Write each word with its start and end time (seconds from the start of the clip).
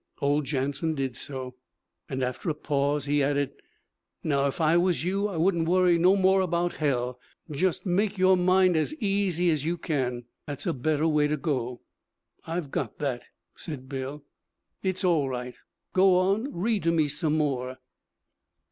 Old 0.19 0.45
Jansen 0.45 0.95
did 0.95 1.15
so, 1.15 1.53
and 2.09 2.23
after 2.23 2.49
a 2.49 2.55
pause 2.55 3.05
he 3.05 3.21
added, 3.21 3.51
'Now, 4.23 4.47
if 4.47 4.59
I 4.59 4.75
was 4.75 5.03
you 5.03 5.27
I 5.27 5.37
wouldn't 5.37 5.67
worry 5.69 5.99
no 5.99 6.15
more 6.15 6.41
about 6.41 6.77
hell. 6.77 7.19
Just 7.51 7.85
make 7.85 8.17
your 8.17 8.35
mind 8.35 8.75
as 8.75 8.95
easy 8.95 9.51
as 9.51 9.63
you 9.63 9.77
can. 9.77 10.23
That's 10.47 10.65
a 10.65 10.73
better 10.73 11.07
way 11.07 11.27
to 11.27 11.37
go.' 11.37 11.81
'I've 12.47 12.71
got 12.71 12.97
that,' 12.97 13.25
said 13.55 13.87
Bill. 13.87 14.23
'It's 14.81 15.03
all 15.03 15.29
right. 15.29 15.53
Go 15.93 16.17
on; 16.17 16.51
read 16.51 16.81
to 16.81 16.91
me 16.91 17.07
some 17.07 17.37
more.' 17.37 17.77